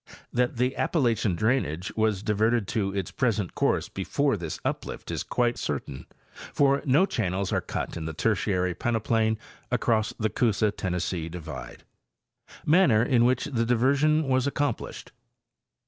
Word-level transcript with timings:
That 0.33 0.57
the 0.57 0.75
Appalachian 0.77 1.35
drainage 1.35 1.93
was 1.95 2.23
diverted 2.23 2.67
to 2.69 2.91
its 2.91 3.11
present 3.11 3.53
course 3.53 3.87
before 3.87 4.35
this 4.35 4.59
uplift 4.65 5.11
is 5.11 5.21
quite 5.21 5.59
certain, 5.59 6.07
for 6.51 6.81
no 6.85 7.05
channels 7.05 7.53
are 7.53 7.61
cut 7.61 7.95
in 7.95 8.05
the 8.05 8.13
Tertiary 8.13 8.73
peneplain 8.73 9.37
across 9.69 10.11
the 10.17 10.31
Coosa 10.31 10.71
Tennessee 10.71 11.29
divide. 11.29 11.83
Manner 12.65 13.03
in 13.03 13.25
which 13.25 13.45
the 13.45 13.63
Diversion 13.63 14.27
was 14.27 14.47
accomplished. 14.47 15.11